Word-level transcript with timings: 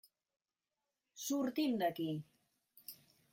Sortim 1.25 1.77
d'aquí. 1.83 2.09